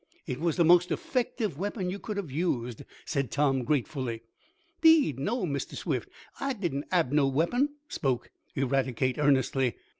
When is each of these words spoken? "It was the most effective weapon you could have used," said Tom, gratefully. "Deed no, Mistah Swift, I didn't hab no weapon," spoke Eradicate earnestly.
"It 0.25 0.39
was 0.39 0.55
the 0.55 0.65
most 0.65 0.89
effective 0.89 1.59
weapon 1.59 1.91
you 1.91 1.99
could 1.99 2.17
have 2.17 2.31
used," 2.31 2.85
said 3.05 3.29
Tom, 3.29 3.63
gratefully. 3.63 4.23
"Deed 4.81 5.19
no, 5.19 5.45
Mistah 5.45 5.75
Swift, 5.75 6.09
I 6.39 6.53
didn't 6.53 6.85
hab 6.91 7.11
no 7.11 7.27
weapon," 7.27 7.75
spoke 7.87 8.31
Eradicate 8.55 9.19
earnestly. 9.19 9.75